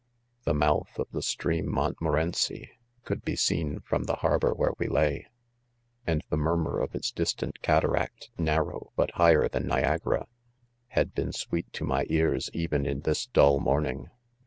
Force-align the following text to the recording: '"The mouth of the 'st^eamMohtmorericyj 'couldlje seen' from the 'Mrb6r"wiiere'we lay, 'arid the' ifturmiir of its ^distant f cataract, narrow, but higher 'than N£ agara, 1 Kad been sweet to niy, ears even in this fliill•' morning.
'"The 0.45 0.55
mouth 0.55 0.97
of 0.97 1.11
the 1.11 1.19
'st^eamMohtmorericyj 1.19 2.69
'couldlje 3.05 3.37
seen' 3.37 3.81
from 3.81 4.05
the 4.05 4.15
'Mrb6r"wiiere'we 4.15 4.89
lay, 4.89 5.27
'arid 6.07 6.23
the' 6.31 6.37
ifturmiir 6.37 6.83
of 6.83 6.95
its 6.95 7.11
^distant 7.11 7.57
f 7.57 7.61
cataract, 7.61 8.31
narrow, 8.35 8.91
but 8.95 9.11
higher 9.11 9.47
'than 9.47 9.65
N£ 9.65 9.83
agara, 9.83 10.21
1 10.21 10.27
Kad 10.95 11.13
been 11.13 11.31
sweet 11.31 11.71
to 11.73 11.85
niy, 11.85 12.05
ears 12.09 12.49
even 12.51 12.87
in 12.87 13.01
this 13.01 13.27
fliill•' 13.27 13.59
morning. 13.61 14.09